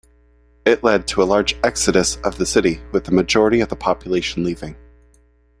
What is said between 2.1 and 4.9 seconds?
of the city, with a majority of the population leaving.